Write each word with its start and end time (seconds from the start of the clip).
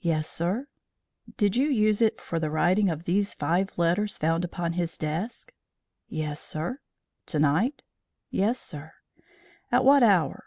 "Yes, 0.00 0.26
sir." 0.30 0.66
"Did 1.36 1.54
you 1.54 1.68
use 1.68 2.00
it 2.00 2.22
for 2.22 2.40
the 2.40 2.48
writing 2.50 2.88
of 2.88 3.04
these 3.04 3.34
five 3.34 3.76
letters 3.76 4.16
found 4.16 4.42
upon 4.42 4.72
his 4.72 4.96
desk?" 4.96 5.52
"Yes, 6.08 6.40
sir." 6.40 6.80
"To 7.26 7.38
night?" 7.38 7.82
"Yes, 8.30 8.58
sir." 8.58 8.94
"At 9.70 9.84
what 9.84 10.02
hour?" 10.02 10.44